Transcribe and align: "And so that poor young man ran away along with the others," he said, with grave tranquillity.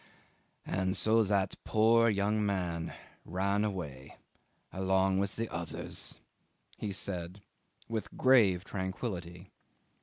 "And 0.65 0.97
so 0.97 1.21
that 1.23 1.53
poor 1.63 2.09
young 2.09 2.43
man 2.43 2.95
ran 3.23 3.63
away 3.63 4.17
along 4.73 5.19
with 5.19 5.35
the 5.35 5.47
others," 5.53 6.19
he 6.79 6.91
said, 6.91 7.43
with 7.87 8.17
grave 8.17 8.63
tranquillity. 8.63 9.51